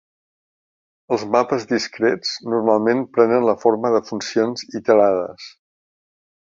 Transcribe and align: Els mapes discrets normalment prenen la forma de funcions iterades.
Els 1.15 1.25
mapes 1.35 1.67
discrets 1.73 2.33
normalment 2.55 3.05
prenen 3.19 3.47
la 3.51 3.57
forma 3.67 3.95
de 3.99 4.03
funcions 4.11 4.69
iterades. 4.83 5.57